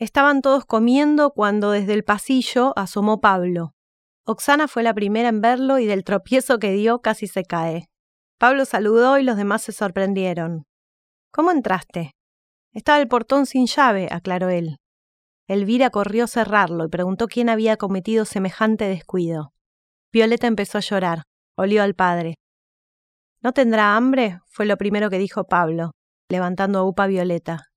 Estaban 0.00 0.40
todos 0.40 0.64
comiendo 0.64 1.32
cuando 1.32 1.72
desde 1.72 1.92
el 1.92 2.04
pasillo 2.04 2.72
asomó 2.74 3.20
Pablo. 3.20 3.74
Oxana 4.24 4.66
fue 4.66 4.82
la 4.82 4.94
primera 4.94 5.28
en 5.28 5.42
verlo 5.42 5.78
y 5.78 5.84
del 5.84 6.04
tropiezo 6.04 6.58
que 6.58 6.72
dio 6.72 7.02
casi 7.02 7.26
se 7.26 7.44
cae. 7.44 7.90
Pablo 8.38 8.64
saludó 8.64 9.18
y 9.18 9.24
los 9.24 9.36
demás 9.36 9.60
se 9.60 9.72
sorprendieron. 9.72 10.64
¿Cómo 11.30 11.50
entraste? 11.50 12.12
Estaba 12.72 12.98
el 12.98 13.08
portón 13.08 13.44
sin 13.44 13.66
llave, 13.66 14.08
aclaró 14.10 14.48
él. 14.48 14.78
Elvira 15.46 15.90
corrió 15.90 16.24
a 16.24 16.28
cerrarlo 16.28 16.86
y 16.86 16.88
preguntó 16.88 17.28
quién 17.28 17.50
había 17.50 17.76
cometido 17.76 18.24
semejante 18.24 18.86
descuido. 18.86 19.52
Violeta 20.12 20.46
empezó 20.46 20.78
a 20.78 20.82
llorar. 20.82 21.24
Olió 21.58 21.82
al 21.82 21.94
padre. 21.94 22.36
¿No 23.42 23.52
tendrá 23.52 23.96
hambre? 23.96 24.40
fue 24.46 24.64
lo 24.64 24.78
primero 24.78 25.10
que 25.10 25.18
dijo 25.18 25.44
Pablo, 25.44 25.90
levantando 26.30 26.78
a 26.78 26.84
Upa 26.84 27.06
Violeta. 27.06 27.69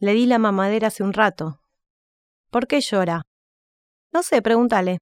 Le 0.00 0.14
di 0.14 0.24
la 0.24 0.38
mamadera 0.38 0.88
hace 0.88 1.02
un 1.02 1.12
rato. 1.12 1.60
¿Por 2.50 2.66
qué 2.66 2.80
llora? 2.80 3.20
No 4.14 4.22
sé, 4.22 4.40
pregúntale. 4.40 4.98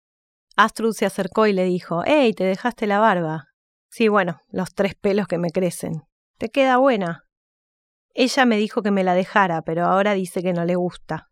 Astrud 0.57 0.93
se 0.93 1.07
acercó 1.07 1.47
y 1.47 1.53
le 1.53 1.63
dijo, 1.63 2.05
¡Ey, 2.05 2.35
te 2.35 2.43
dejaste 2.43 2.89
la 2.89 2.99
barba! 2.99 3.45
Sí, 3.91 4.09
bueno, 4.09 4.41
los 4.49 4.75
tres 4.75 4.97
pelos 4.97 5.29
que 5.29 5.39
me 5.39 5.51
crecen. 5.51 6.03
¿Te 6.37 6.49
queda 6.49 6.79
buena? 6.79 7.25
Ella 8.13 8.45
me 8.45 8.57
dijo 8.57 8.83
que 8.83 8.91
me 8.91 9.05
la 9.05 9.15
dejara, 9.15 9.63
pero 9.63 9.85
ahora 9.85 10.15
dice 10.15 10.43
que 10.43 10.53
no 10.53 10.65
le 10.65 10.75
gusta. 10.75 11.31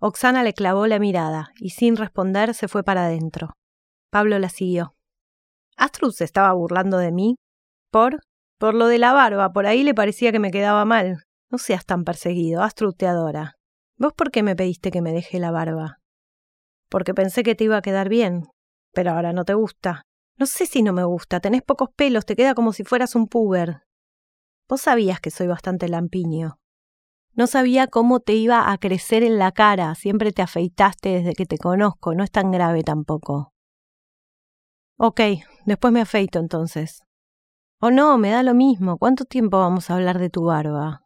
Oxana 0.00 0.42
le 0.42 0.52
clavó 0.52 0.88
la 0.88 0.98
mirada 0.98 1.52
y 1.60 1.70
sin 1.70 1.96
responder 1.96 2.54
se 2.54 2.66
fue 2.66 2.82
para 2.82 3.04
adentro. 3.04 3.52
Pablo 4.10 4.36
la 4.40 4.48
siguió. 4.48 4.96
¿Astrud 5.76 6.12
se 6.12 6.24
estaba 6.24 6.52
burlando 6.54 6.98
de 6.98 7.12
mí? 7.12 7.36
¿Por? 7.92 8.20
Por 8.58 8.74
lo 8.74 8.88
de 8.88 8.98
la 8.98 9.12
barba, 9.12 9.52
por 9.52 9.66
ahí 9.66 9.84
le 9.84 9.94
parecía 9.94 10.32
que 10.32 10.40
me 10.40 10.50
quedaba 10.50 10.84
mal. 10.84 11.24
No 11.50 11.58
seas 11.58 11.84
tan 11.84 12.04
perseguido, 12.04 12.62
adora. 12.62 13.56
¿Vos 13.96 14.12
por 14.14 14.30
qué 14.30 14.42
me 14.42 14.56
pediste 14.56 14.90
que 14.90 15.02
me 15.02 15.12
deje 15.12 15.40
la 15.40 15.50
barba? 15.50 15.98
Porque 16.88 17.12
pensé 17.12 17.42
que 17.42 17.54
te 17.54 17.64
iba 17.64 17.76
a 17.76 17.82
quedar 17.82 18.08
bien, 18.08 18.46
pero 18.92 19.10
ahora 19.10 19.32
no 19.32 19.44
te 19.44 19.54
gusta. 19.54 20.04
No 20.38 20.46
sé 20.46 20.66
si 20.66 20.82
no 20.82 20.92
me 20.92 21.04
gusta, 21.04 21.40
tenés 21.40 21.62
pocos 21.62 21.90
pelos, 21.94 22.24
te 22.24 22.36
queda 22.36 22.54
como 22.54 22.72
si 22.72 22.84
fueras 22.84 23.14
un 23.14 23.26
puber. 23.26 23.82
Vos 24.68 24.80
sabías 24.80 25.20
que 25.20 25.30
soy 25.30 25.48
bastante 25.48 25.88
lampiño. 25.88 26.58
No 27.34 27.46
sabía 27.46 27.88
cómo 27.88 28.20
te 28.20 28.34
iba 28.34 28.70
a 28.70 28.78
crecer 28.78 29.22
en 29.22 29.38
la 29.38 29.52
cara, 29.52 29.94
siempre 29.94 30.32
te 30.32 30.42
afeitaste 30.42 31.10
desde 31.10 31.34
que 31.34 31.46
te 31.46 31.58
conozco, 31.58 32.14
no 32.14 32.24
es 32.24 32.30
tan 32.30 32.50
grave 32.50 32.82
tampoco. 32.82 33.52
Ok, 34.96 35.20
después 35.66 35.92
me 35.92 36.00
afeito 36.00 36.38
entonces. 36.38 37.02
O 37.80 37.86
oh, 37.86 37.90
no, 37.90 38.18
me 38.18 38.30
da 38.30 38.42
lo 38.42 38.54
mismo, 38.54 38.98
¿cuánto 38.98 39.24
tiempo 39.24 39.58
vamos 39.58 39.90
a 39.90 39.94
hablar 39.94 40.18
de 40.18 40.30
tu 40.30 40.44
barba? 40.44 41.02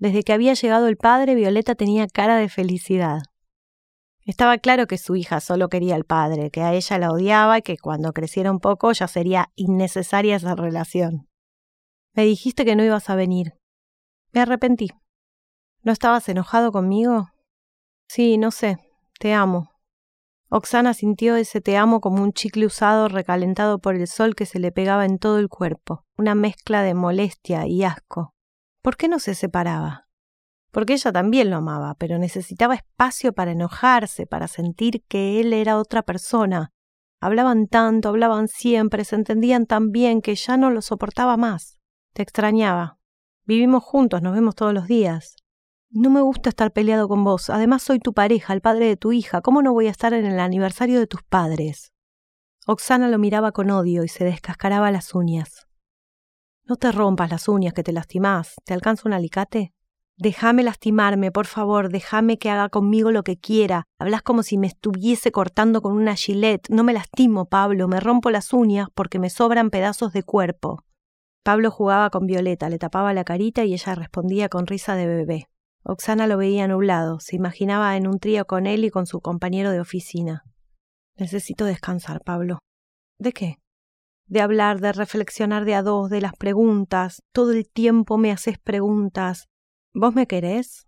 Desde 0.00 0.22
que 0.22 0.32
había 0.32 0.54
llegado 0.54 0.88
el 0.88 0.96
padre, 0.96 1.34
Violeta 1.34 1.74
tenía 1.74 2.06
cara 2.08 2.38
de 2.38 2.48
felicidad. 2.48 3.20
Estaba 4.24 4.56
claro 4.56 4.86
que 4.86 4.96
su 4.96 5.14
hija 5.14 5.40
solo 5.40 5.68
quería 5.68 5.94
al 5.94 6.04
padre, 6.04 6.50
que 6.50 6.62
a 6.62 6.72
ella 6.72 6.98
la 6.98 7.12
odiaba 7.12 7.58
y 7.58 7.62
que 7.62 7.76
cuando 7.76 8.14
creciera 8.14 8.50
un 8.50 8.60
poco 8.60 8.92
ya 8.92 9.06
sería 9.08 9.50
innecesaria 9.56 10.36
esa 10.36 10.54
relación. 10.54 11.28
Me 12.14 12.24
dijiste 12.24 12.64
que 12.64 12.76
no 12.76 12.82
ibas 12.82 13.10
a 13.10 13.14
venir. 13.14 13.52
Me 14.32 14.40
arrepentí. 14.40 14.88
¿No 15.82 15.92
estabas 15.92 16.26
enojado 16.30 16.72
conmigo? 16.72 17.28
Sí, 18.08 18.38
no 18.38 18.52
sé. 18.52 18.78
Te 19.18 19.34
amo. 19.34 19.70
Oxana 20.48 20.94
sintió 20.94 21.36
ese 21.36 21.60
te 21.60 21.76
amo 21.76 22.00
como 22.00 22.22
un 22.22 22.32
chicle 22.32 22.64
usado 22.64 23.08
recalentado 23.08 23.80
por 23.80 23.96
el 23.96 24.08
sol 24.08 24.34
que 24.34 24.46
se 24.46 24.60
le 24.60 24.72
pegaba 24.72 25.04
en 25.04 25.18
todo 25.18 25.38
el 25.38 25.48
cuerpo, 25.48 26.06
una 26.16 26.34
mezcla 26.34 26.82
de 26.82 26.94
molestia 26.94 27.66
y 27.66 27.84
asco. 27.84 28.34
¿Por 28.82 28.96
qué 28.96 29.08
no 29.08 29.18
se 29.18 29.34
separaba? 29.34 30.08
Porque 30.70 30.94
ella 30.94 31.12
también 31.12 31.50
lo 31.50 31.56
amaba, 31.56 31.94
pero 31.94 32.18
necesitaba 32.18 32.74
espacio 32.74 33.32
para 33.32 33.52
enojarse, 33.52 34.26
para 34.26 34.48
sentir 34.48 35.04
que 35.08 35.40
él 35.40 35.52
era 35.52 35.78
otra 35.78 36.02
persona. 36.02 36.72
Hablaban 37.20 37.66
tanto, 37.66 38.08
hablaban 38.08 38.48
siempre, 38.48 39.04
se 39.04 39.16
entendían 39.16 39.66
tan 39.66 39.90
bien 39.90 40.22
que 40.22 40.34
ya 40.34 40.56
no 40.56 40.70
lo 40.70 40.80
soportaba 40.80 41.36
más. 41.36 41.78
Te 42.14 42.22
extrañaba, 42.22 43.00
Vivimos 43.50 43.82
juntos, 43.82 44.22
nos 44.22 44.32
vemos 44.32 44.54
todos 44.54 44.72
los 44.72 44.86
días. 44.86 45.34
No 45.90 46.08
me 46.08 46.20
gusta 46.20 46.50
estar 46.50 46.72
peleado 46.72 47.08
con 47.08 47.24
vos. 47.24 47.50
Además 47.50 47.82
soy 47.82 47.98
tu 47.98 48.12
pareja, 48.12 48.52
el 48.52 48.60
padre 48.60 48.86
de 48.86 48.96
tu 48.96 49.10
hija. 49.10 49.40
¿Cómo 49.40 49.60
no 49.60 49.72
voy 49.72 49.88
a 49.88 49.90
estar 49.90 50.14
en 50.14 50.24
el 50.24 50.38
aniversario 50.38 51.00
de 51.00 51.08
tus 51.08 51.24
padres? 51.24 51.92
Oxana 52.64 53.08
lo 53.08 53.18
miraba 53.18 53.50
con 53.50 53.70
odio 53.70 54.04
y 54.04 54.08
se 54.08 54.24
descascaraba 54.24 54.92
las 54.92 55.16
uñas. 55.16 55.66
No 56.70 56.76
te 56.76 56.92
rompas 56.92 57.28
las 57.28 57.48
uñas, 57.48 57.74
que 57.74 57.82
te 57.82 57.92
lastimás. 57.92 58.54
¿Te 58.64 58.74
alcanza 58.74 59.02
un 59.08 59.12
alicate? 59.12 59.72
Déjame 60.16 60.62
lastimarme, 60.62 61.32
por 61.32 61.46
favor, 61.46 61.88
déjame 61.88 62.38
que 62.38 62.48
haga 62.48 62.68
conmigo 62.68 63.10
lo 63.10 63.24
que 63.24 63.36
quiera. 63.36 63.88
Hablas 63.98 64.22
como 64.22 64.44
si 64.44 64.56
me 64.56 64.68
estuviese 64.68 65.32
cortando 65.32 65.82
con 65.82 65.94
una 65.94 66.14
gilet. 66.14 66.68
No 66.70 66.84
me 66.84 66.92
lastimo, 66.92 67.46
Pablo, 67.46 67.88
me 67.88 67.98
rompo 67.98 68.30
las 68.30 68.52
uñas 68.52 68.86
porque 68.94 69.18
me 69.18 69.30
sobran 69.30 69.70
pedazos 69.70 70.12
de 70.12 70.22
cuerpo. 70.22 70.84
Pablo 71.42 71.72
jugaba 71.72 72.08
con 72.10 72.26
Violeta, 72.26 72.70
le 72.70 72.78
tapaba 72.78 73.12
la 73.14 73.24
carita 73.24 73.64
y 73.64 73.72
ella 73.72 73.96
respondía 73.96 74.48
con 74.48 74.68
risa 74.68 74.94
de 74.94 75.08
bebé. 75.08 75.48
Oxana 75.82 76.28
lo 76.28 76.36
veía 76.36 76.68
nublado, 76.68 77.18
se 77.18 77.34
imaginaba 77.34 77.96
en 77.96 78.06
un 78.06 78.20
trío 78.20 78.46
con 78.46 78.68
él 78.68 78.84
y 78.84 78.90
con 78.90 79.06
su 79.06 79.20
compañero 79.20 79.72
de 79.72 79.80
oficina. 79.80 80.44
Necesito 81.16 81.64
descansar, 81.64 82.22
Pablo. 82.22 82.60
¿De 83.18 83.32
qué? 83.32 83.59
De 84.30 84.40
hablar, 84.40 84.80
de 84.80 84.92
reflexionar 84.92 85.64
de 85.64 85.74
a 85.74 85.82
dos, 85.82 86.08
de 86.08 86.20
las 86.20 86.34
preguntas. 86.36 87.20
Todo 87.32 87.50
el 87.50 87.68
tiempo 87.68 88.16
me 88.16 88.30
haces 88.30 88.60
preguntas. 88.60 89.48
¿Vos 89.92 90.14
me 90.14 90.28
querés? 90.28 90.86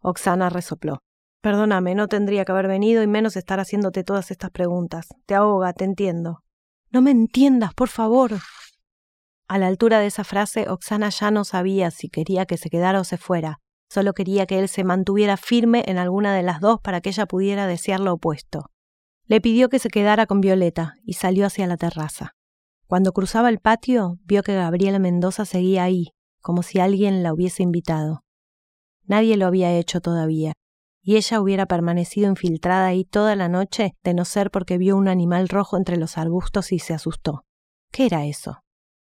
Oxana 0.00 0.48
resopló. 0.48 1.00
Perdóname, 1.40 1.96
no 1.96 2.06
tendría 2.06 2.44
que 2.44 2.52
haber 2.52 2.68
venido 2.68 3.02
y 3.02 3.08
menos 3.08 3.34
estar 3.34 3.58
haciéndote 3.58 4.04
todas 4.04 4.30
estas 4.30 4.50
preguntas. 4.52 5.08
Te 5.26 5.34
ahoga, 5.34 5.72
te 5.72 5.84
entiendo. 5.84 6.44
No 6.92 7.02
me 7.02 7.10
entiendas, 7.10 7.74
por 7.74 7.88
favor. 7.88 8.30
A 9.48 9.58
la 9.58 9.66
altura 9.66 9.98
de 9.98 10.06
esa 10.06 10.22
frase, 10.22 10.68
Oxana 10.68 11.08
ya 11.08 11.32
no 11.32 11.42
sabía 11.42 11.90
si 11.90 12.08
quería 12.08 12.46
que 12.46 12.56
se 12.56 12.70
quedara 12.70 13.00
o 13.00 13.04
se 13.04 13.18
fuera. 13.18 13.58
Solo 13.90 14.12
quería 14.12 14.46
que 14.46 14.60
él 14.60 14.68
se 14.68 14.84
mantuviera 14.84 15.36
firme 15.36 15.82
en 15.88 15.98
alguna 15.98 16.32
de 16.32 16.44
las 16.44 16.60
dos 16.60 16.78
para 16.80 17.00
que 17.00 17.08
ella 17.08 17.26
pudiera 17.26 17.66
desear 17.66 17.98
lo 17.98 18.12
opuesto. 18.12 18.70
Le 19.26 19.40
pidió 19.40 19.68
que 19.68 19.80
se 19.80 19.88
quedara 19.88 20.26
con 20.26 20.40
Violeta 20.40 20.94
y 21.02 21.14
salió 21.14 21.46
hacia 21.46 21.66
la 21.66 21.76
terraza. 21.76 22.33
Cuando 22.86 23.12
cruzaba 23.12 23.48
el 23.48 23.58
patio, 23.58 24.18
vio 24.24 24.42
que 24.42 24.54
Gabriela 24.54 24.98
Mendoza 24.98 25.44
seguía 25.44 25.84
ahí, 25.84 26.10
como 26.40 26.62
si 26.62 26.80
alguien 26.80 27.22
la 27.22 27.32
hubiese 27.32 27.62
invitado. 27.62 28.22
Nadie 29.06 29.36
lo 29.36 29.46
había 29.46 29.72
hecho 29.72 30.00
todavía, 30.00 30.52
y 31.02 31.16
ella 31.16 31.40
hubiera 31.40 31.66
permanecido 31.66 32.28
infiltrada 32.28 32.86
ahí 32.86 33.04
toda 33.04 33.36
la 33.36 33.48
noche 33.48 33.94
de 34.02 34.14
no 34.14 34.24
ser 34.24 34.50
porque 34.50 34.78
vio 34.78 34.96
un 34.96 35.08
animal 35.08 35.48
rojo 35.48 35.76
entre 35.76 35.96
los 35.96 36.16
arbustos 36.16 36.72
y 36.72 36.78
se 36.78 36.94
asustó. 36.94 37.44
¿Qué 37.90 38.06
era 38.06 38.24
eso? 38.24 38.60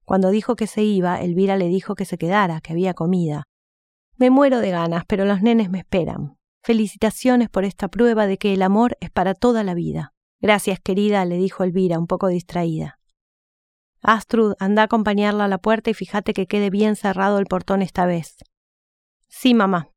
Cuando 0.05 0.29
dijo 0.29 0.55
que 0.55 0.65
se 0.65 0.81
iba, 0.81 1.21
Elvira 1.21 1.57
le 1.57 1.67
dijo 1.67 1.95
que 1.95 2.05
se 2.05 2.17
quedara, 2.17 2.61
que 2.61 2.73
había 2.73 2.93
comida. 2.93 3.43
Me 4.17 4.29
muero 4.29 4.59
de 4.59 4.71
ganas, 4.71 5.03
pero 5.07 5.25
los 5.25 5.41
nenes 5.41 5.69
me 5.69 5.79
esperan. 5.79 6.37
Felicitaciones 6.63 7.49
por 7.49 7.63
esta 7.63 7.87
prueba 7.87 8.27
de 8.27 8.37
que 8.37 8.53
el 8.53 8.61
amor 8.61 8.97
es 8.99 9.11
para 9.11 9.33
toda 9.33 9.63
la 9.63 9.73
vida. 9.73 10.13
Gracias, 10.41 10.79
querida, 10.79 11.23
le 11.25 11.37
dijo 11.37 11.63
Elvira, 11.63 11.99
un 11.99 12.07
poco 12.07 12.27
distraída. 12.27 12.98
Astrud, 14.01 14.53
anda 14.59 14.83
a 14.83 14.85
acompañarla 14.85 15.45
a 15.45 15.47
la 15.49 15.57
puerta 15.57 15.89
y 15.89 15.93
fíjate 15.93 16.33
que 16.33 16.47
quede 16.47 16.69
bien 16.69 16.95
cerrado 16.95 17.39
el 17.39 17.45
portón 17.45 17.81
esta 17.81 18.05
vez. 18.05 18.37
Sí, 19.27 19.53
mamá. 19.53 19.89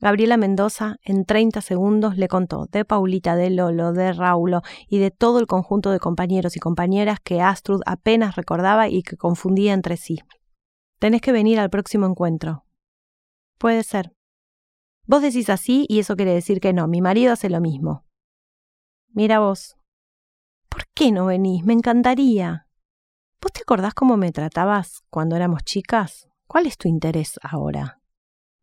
Gabriela 0.00 0.36
Mendoza 0.36 0.96
en 1.04 1.24
treinta 1.24 1.60
segundos 1.60 2.16
le 2.16 2.26
contó 2.26 2.66
de 2.66 2.84
Paulita, 2.84 3.36
de 3.36 3.50
Lolo, 3.50 3.92
de 3.92 4.12
Raulo 4.12 4.62
y 4.88 4.98
de 4.98 5.12
todo 5.12 5.38
el 5.38 5.46
conjunto 5.46 5.92
de 5.92 6.00
compañeros 6.00 6.56
y 6.56 6.60
compañeras 6.60 7.18
que 7.22 7.40
Astrud 7.40 7.82
apenas 7.86 8.34
recordaba 8.34 8.88
y 8.88 9.04
que 9.04 9.16
confundía 9.16 9.72
entre 9.72 9.96
sí. 9.96 10.18
Tenés 10.98 11.20
que 11.20 11.30
venir 11.30 11.60
al 11.60 11.70
próximo 11.70 12.06
encuentro. 12.06 12.64
Puede 13.58 13.84
ser. 13.84 14.12
Vos 15.06 15.22
decís 15.22 15.48
así 15.50 15.86
y 15.88 16.00
eso 16.00 16.16
quiere 16.16 16.34
decir 16.34 16.60
que 16.60 16.72
no, 16.72 16.88
mi 16.88 17.00
marido 17.00 17.32
hace 17.32 17.48
lo 17.48 17.60
mismo. 17.60 18.04
Mira 19.08 19.38
vos. 19.38 19.76
¿Por 20.68 20.84
qué 20.94 21.12
no 21.12 21.26
venís? 21.26 21.64
Me 21.64 21.74
encantaría. 21.74 22.66
¿Vos 23.42 23.50
te 23.52 23.62
acordás 23.62 23.92
cómo 23.92 24.16
me 24.16 24.30
tratabas 24.30 25.02
cuando 25.10 25.34
éramos 25.34 25.64
chicas? 25.64 26.28
¿Cuál 26.46 26.66
es 26.66 26.78
tu 26.78 26.86
interés 26.86 27.40
ahora? 27.42 28.00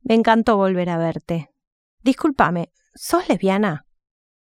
Me 0.02 0.16
encantó 0.16 0.56
volver 0.56 0.90
a 0.90 0.98
verte. 0.98 1.52
Discúlpame, 2.02 2.72
¿sos 2.96 3.28
lesbiana? 3.28 3.86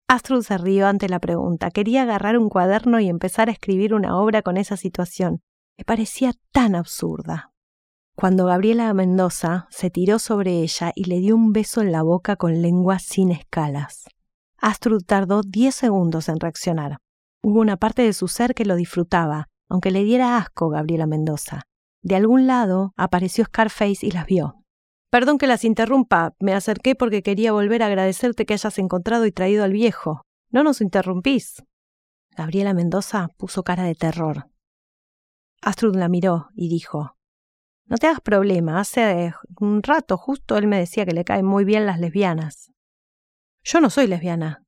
Astrud 0.07 0.43
se 0.43 0.59
rió 0.59 0.85
ante 0.85 1.09
la 1.09 1.19
pregunta. 1.19 1.71
Quería 1.71 2.03
agarrar 2.03 2.37
un 2.37 2.49
cuaderno 2.49 2.99
y 2.99 3.09
empezar 3.09 3.49
a 3.49 3.51
escribir 3.51 3.95
una 3.95 4.15
obra 4.15 4.43
con 4.43 4.57
esa 4.57 4.77
situación. 4.77 5.41
Me 5.75 5.83
parecía 5.83 6.33
tan 6.51 6.75
absurda. 6.75 7.51
Cuando 8.15 8.45
Gabriela 8.45 8.93
Mendoza 8.93 9.67
se 9.71 9.89
tiró 9.89 10.19
sobre 10.19 10.61
ella 10.61 10.91
y 10.93 11.05
le 11.05 11.17
dio 11.19 11.35
un 11.35 11.51
beso 11.51 11.81
en 11.81 11.91
la 11.91 12.03
boca 12.03 12.35
con 12.35 12.61
lengua 12.61 12.99
sin 12.99 13.31
escalas. 13.31 14.05
Astrud 14.59 15.03
tardó 15.03 15.41
diez 15.41 15.73
segundos 15.73 16.29
en 16.29 16.39
reaccionar. 16.39 16.99
Hubo 17.41 17.59
una 17.59 17.77
parte 17.77 18.03
de 18.03 18.13
su 18.13 18.27
ser 18.27 18.53
que 18.53 18.65
lo 18.65 18.75
disfrutaba, 18.75 19.49
aunque 19.69 19.91
le 19.91 20.03
diera 20.03 20.37
asco 20.37 20.69
Gabriela 20.69 21.05
Mendoza. 21.07 21.63
De 22.01 22.15
algún 22.15 22.47
lado 22.47 22.93
apareció 22.95 23.45
Scarface 23.45 24.05
y 24.05 24.11
las 24.11 24.25
vio. 24.25 24.63
Perdón 25.09 25.37
que 25.37 25.47
las 25.47 25.63
interrumpa, 25.63 26.35
me 26.39 26.53
acerqué 26.53 26.95
porque 26.95 27.23
quería 27.23 27.51
volver 27.51 27.81
a 27.81 27.87
agradecerte 27.87 28.45
que 28.45 28.53
hayas 28.53 28.77
encontrado 28.77 29.25
y 29.25 29.31
traído 29.31 29.63
al 29.63 29.71
viejo. 29.71 30.21
No 30.49 30.63
nos 30.63 30.81
interrumpís. 30.81 31.63
Gabriela 32.35 32.73
Mendoza 32.73 33.29
puso 33.37 33.63
cara 33.63 33.83
de 33.83 33.95
terror. 33.95 34.49
Astrud 35.61 35.95
la 35.95 36.07
miró 36.07 36.49
y 36.53 36.69
dijo 36.69 37.17
No 37.85 37.97
te 37.97 38.07
hagas 38.07 38.21
problema, 38.21 38.79
hace 38.79 39.33
un 39.59 39.81
rato 39.81 40.17
justo 40.17 40.57
él 40.57 40.67
me 40.67 40.77
decía 40.77 41.05
que 41.05 41.13
le 41.13 41.23
caen 41.23 41.45
muy 41.45 41.65
bien 41.65 41.85
las 41.85 41.99
lesbianas. 41.99 42.71
Yo 43.63 43.81
no 43.81 43.89
soy 43.89 44.07
lesbiana. 44.07 44.63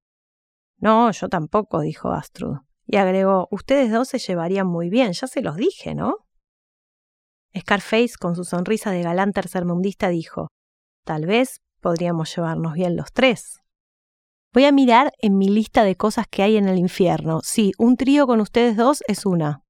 No, 0.77 1.11
yo 1.11 1.29
tampoco, 1.29 1.81
dijo 1.81 2.11
Astrud. 2.11 2.57
Y 2.91 2.97
agregó 2.97 3.47
Ustedes 3.51 3.91
dos 3.91 4.07
se 4.07 4.17
llevarían 4.17 4.65
muy 4.65 4.89
bien, 4.89 5.13
ya 5.13 5.27
se 5.27 5.43
los 5.43 5.57
dije, 5.57 5.93
¿no? 5.93 6.25
Scarface, 7.55 8.13
con 8.19 8.35
su 8.35 8.43
sonrisa 8.43 8.89
de 8.89 9.03
galán 9.03 9.31
tercermundista, 9.31 10.09
dijo 10.09 10.47
Tal 11.05 11.27
vez 11.27 11.61
podríamos 11.81 12.35
llevarnos 12.35 12.73
bien 12.73 12.95
los 12.95 13.13
tres. 13.13 13.59
Voy 14.55 14.65
a 14.65 14.71
mirar 14.71 15.11
en 15.19 15.37
mi 15.37 15.49
lista 15.49 15.83
de 15.83 15.95
cosas 15.95 16.25
que 16.27 16.41
hay 16.41 16.57
en 16.57 16.67
el 16.67 16.79
infierno. 16.79 17.41
Sí, 17.43 17.73
un 17.77 17.95
trío 17.95 18.25
con 18.25 18.41
ustedes 18.41 18.75
dos 18.75 19.03
es 19.07 19.27
una. 19.27 19.61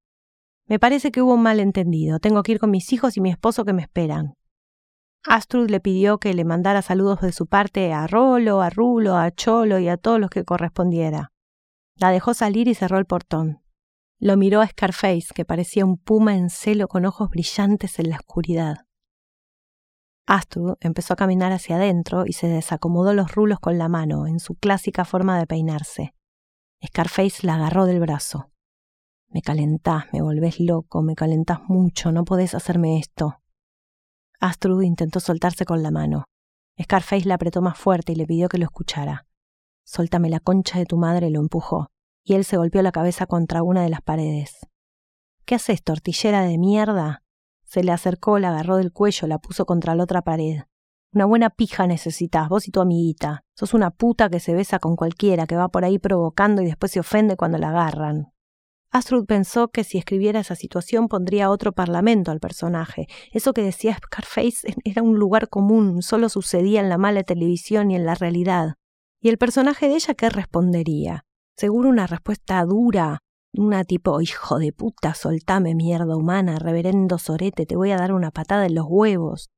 Me 0.66 0.80
parece 0.80 1.12
que 1.12 1.22
hubo 1.22 1.34
un 1.34 1.44
malentendido. 1.44 2.20
Tengo 2.20 2.42
que 2.42 2.54
ir 2.54 2.60
con 2.60 2.72
mis 2.72 2.94
hijos 2.94 3.18
y 3.18 3.22
mi 3.22 3.32
esposo 3.32 3.66
que 3.66 3.74
me 3.74 3.82
esperan. 3.82 4.36
Astrud 5.26 5.70
le 5.70 5.82
pidió 5.82 6.20
que 6.20 6.34
le 6.34 6.46
mandara 6.46 6.82
saludos 6.82 7.20
de 7.20 7.34
su 7.34 7.48
parte 7.48 7.92
a 7.92 8.08
Rolo, 8.08 8.62
a 8.62 8.70
Rulo, 8.70 9.18
a 9.18 9.30
Cholo 9.32 9.78
y 9.80 9.90
a 9.90 9.98
todos 9.98 10.22
los 10.22 10.30
que 10.30 10.46
correspondiera. 10.46 11.34
La 12.00 12.12
dejó 12.12 12.34
salir 12.34 12.70
y 12.70 12.76
cerró 12.76 12.98
el 12.98 13.06
portón. 13.06 13.62
Lo 14.20 14.38
miró 14.38 14.62
a 14.62 14.68
Scarface, 14.68 15.34
que 15.36 15.44
parecía 15.44 15.86
un 15.86 15.98
puma 15.98 16.36
en 16.38 16.50
celo 16.50 16.88
con 16.88 17.06
ojos 17.06 17.30
brillantes 17.30 18.00
en 18.00 18.10
la 18.10 18.16
oscuridad. 18.16 18.86
Astrud 20.26 20.76
empezó 20.80 21.14
a 21.14 21.18
caminar 21.18 21.52
hacia 21.52 21.76
adentro 21.76 22.26
y 22.26 22.32
se 22.34 22.48
desacomodó 22.48 23.14
los 23.14 23.36
rulos 23.36 23.60
con 23.60 23.78
la 23.78 23.90
mano, 23.90 24.28
en 24.28 24.40
su 24.40 24.56
clásica 24.56 25.04
forma 25.04 25.38
de 25.38 25.46
peinarse. 25.46 26.14
Scarface 26.86 27.46
la 27.46 27.56
agarró 27.56 27.86
del 27.86 28.00
brazo. 28.00 28.50
Me 29.28 29.42
calentás, 29.42 30.06
me 30.14 30.22
volvés 30.22 30.62
loco, 30.62 31.02
me 31.02 31.16
calentás 31.16 31.60
mucho, 31.68 32.14
no 32.14 32.24
podés 32.24 32.56
hacerme 32.56 32.98
esto. 32.98 33.42
Astrud 34.40 34.84
intentó 34.84 35.20
soltarse 35.20 35.66
con 35.66 35.84
la 35.84 35.92
mano. 35.92 36.24
Scarface 36.82 37.28
la 37.28 37.36
apretó 37.36 37.62
más 37.62 37.78
fuerte 37.78 38.14
y 38.14 38.16
le 38.16 38.26
pidió 38.26 38.48
que 38.48 38.58
lo 38.58 38.66
escuchara. 38.66 39.29
Soltame 39.92 40.30
la 40.30 40.40
concha 40.40 40.78
de 40.78 40.86
tu 40.86 40.98
madre, 40.98 41.32
lo 41.32 41.40
empujó 41.40 41.90
y 42.24 42.36
él 42.36 42.46
se 42.46 42.58
golpeó 42.58 42.84
la 42.84 42.92
cabeza 42.92 43.26
contra 43.26 43.64
una 43.64 43.82
de 43.82 43.90
las 43.90 44.04
paredes. 44.04 44.60
¿Qué 45.46 45.56
haces, 45.56 45.82
tortillera 45.82 46.44
de 46.44 46.60
mierda? 46.60 47.24
Se 47.64 47.84
le 47.84 47.92
acercó, 47.92 48.38
la 48.38 48.50
agarró 48.50 48.78
del 48.78 48.92
cuello, 48.92 49.28
la 49.28 49.40
puso 49.40 49.66
contra 49.66 49.96
la 49.96 50.04
otra 50.04 50.22
pared. 50.22 50.62
Una 51.12 51.26
buena 51.26 51.50
pija 51.50 51.88
necesitas, 51.88 52.50
vos 52.50 52.68
y 52.68 52.72
tu 52.72 52.82
amiguita. 52.82 53.46
Sos 53.56 53.74
una 53.74 53.90
puta 53.90 54.30
que 54.30 54.40
se 54.40 54.54
besa 54.54 54.78
con 54.78 54.96
cualquiera, 54.96 55.48
que 55.48 55.56
va 55.56 55.70
por 55.70 55.84
ahí 55.84 55.98
provocando 55.98 56.62
y 56.62 56.66
después 56.66 56.92
se 56.92 57.00
ofende 57.00 57.36
cuando 57.36 57.58
la 57.58 57.70
agarran. 57.70 58.32
Astrud 58.92 59.26
pensó 59.26 59.70
que 59.70 59.84
si 59.84 59.98
escribiera 59.98 60.42
esa 60.42 60.54
situación 60.54 61.08
pondría 61.08 61.50
otro 61.50 61.72
parlamento 61.72 62.30
al 62.30 62.40
personaje. 62.40 63.08
Eso 63.32 63.54
que 63.54 63.64
decía 63.64 63.98
Scarface 63.98 64.76
era 64.84 65.02
un 65.02 65.18
lugar 65.18 65.50
común, 65.50 66.04
solo 66.04 66.30
sucedía 66.30 66.80
en 66.80 66.90
la 66.90 67.00
mala 67.00 67.24
televisión 67.24 67.90
y 67.90 67.96
en 67.96 68.06
la 68.06 68.14
realidad. 68.14 68.76
¿Y 69.22 69.30
el 69.30 69.38
personaje 69.38 69.88
de 69.90 69.96
ella 69.96 70.14
qué 70.14 70.30
respondería? 70.30 71.26
Seguro 71.58 71.90
una 71.90 72.08
respuesta 72.08 72.64
dura, 72.64 73.20
una 73.54 73.84
tipo, 73.84 74.22
hijo 74.22 74.60
de 74.60 74.72
puta, 74.72 75.14
soltame 75.14 75.76
mierda 75.76 76.16
humana, 76.16 76.58
reverendo 76.58 77.18
sorete, 77.18 77.66
te 77.66 77.76
voy 77.76 77.92
a 77.92 77.98
dar 77.98 78.14
una 78.14 78.32
patada 78.32 78.66
en 78.66 78.76
los 78.76 78.86
huevos. 78.88 79.50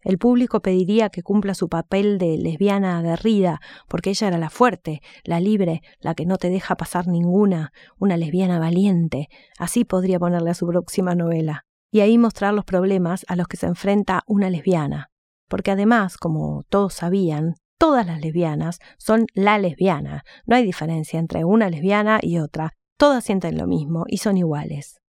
El 0.00 0.18
público 0.18 0.60
pediría 0.60 1.08
que 1.08 1.22
cumpla 1.22 1.54
su 1.54 1.68
papel 1.68 2.18
de 2.18 2.38
lesbiana 2.38 2.98
aguerrida, 2.98 3.60
porque 3.88 4.10
ella 4.10 4.28
era 4.28 4.38
la 4.38 4.50
fuerte, 4.50 5.00
la 5.24 5.40
libre, 5.40 5.82
la 5.98 6.14
que 6.14 6.26
no 6.26 6.36
te 6.36 6.50
deja 6.50 6.76
pasar 6.76 7.06
ninguna, 7.06 7.72
una 7.98 8.16
lesbiana 8.16 8.58
valiente. 8.58 9.28
Así 9.58 9.84
podría 9.84 10.18
ponerle 10.18 10.50
a 10.50 10.54
su 10.54 10.66
próxima 10.66 11.14
novela. 11.14 11.64
Y 11.90 12.00
ahí 12.00 12.18
mostrar 12.18 12.52
los 12.52 12.64
problemas 12.64 13.24
a 13.28 13.36
los 13.36 13.48
que 13.48 13.56
se 13.56 13.66
enfrenta 13.66 14.22
una 14.26 14.50
lesbiana. 14.50 15.10
Porque 15.48 15.70
además, 15.70 16.18
como 16.18 16.64
todos 16.68 16.94
sabían, 16.94 17.54
todas 17.84 18.06
las 18.06 18.18
lesbianas 18.18 18.78
son 18.96 19.26
la 19.34 19.58
lesbiana. 19.58 20.24
No 20.46 20.56
hay 20.56 20.64
diferencia 20.64 21.20
entre 21.20 21.44
una 21.44 21.68
lesbiana 21.68 22.18
y 22.22 22.38
otra. 22.38 22.72
Todas 22.96 23.24
sienten 23.24 23.58
lo 23.58 23.66
mismo 23.66 24.04
y 24.06 24.16
son 24.16 24.38
iguales. 24.38 25.02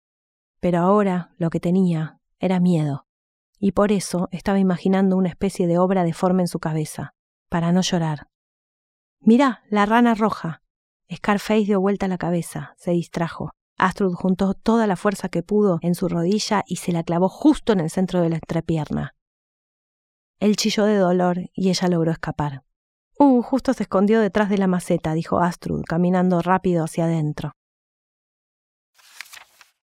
Pero 0.59 0.79
ahora 0.79 1.35
lo 1.37 1.51
que 1.51 1.59
tenía 1.59 2.17
era 2.39 2.59
miedo. 2.59 3.05
Y 3.59 3.73
por 3.73 3.91
eso 3.91 4.27
estaba 4.31 4.57
imaginando 4.57 5.17
una 5.17 5.29
especie 5.29 5.67
de 5.67 5.77
obra 5.77 6.03
deforme 6.03 6.41
en 6.41 6.47
su 6.47 6.57
cabeza, 6.57 7.13
para 7.47 7.71
no 7.71 7.81
llorar. 7.81 8.25
Mirá, 9.19 9.61
la 9.69 9.85
rana 9.85 10.15
roja. 10.15 10.63
Scarface 11.13 11.65
dio 11.65 11.79
vuelta 11.79 12.07
la 12.07 12.17
cabeza, 12.17 12.73
se 12.77 12.89
distrajo. 12.89 13.51
Astrud 13.77 14.15
juntó 14.15 14.55
toda 14.55 14.87
la 14.87 14.95
fuerza 14.95 15.29
que 15.29 15.43
pudo 15.43 15.77
en 15.83 15.93
su 15.93 16.09
rodilla 16.09 16.63
y 16.65 16.77
se 16.77 16.91
la 16.91 17.03
clavó 17.03 17.29
justo 17.29 17.71
en 17.71 17.81
el 17.81 17.91
centro 17.91 18.21
de 18.21 18.29
la 18.29 18.37
entrepierna. 18.37 19.13
Él 20.43 20.57
chilló 20.57 20.83
de 20.83 20.97
dolor 20.97 21.37
y 21.53 21.69
ella 21.69 21.87
logró 21.87 22.11
escapar. 22.11 22.63
Uh, 23.17 23.41
justo 23.41 23.71
se 23.71 23.83
escondió 23.83 24.19
detrás 24.19 24.49
de 24.49 24.57
la 24.57 24.67
maceta, 24.67 25.13
dijo 25.13 25.39
Astrud, 25.39 25.83
caminando 25.87 26.41
rápido 26.41 26.83
hacia 26.83 27.05
adentro. 27.05 27.53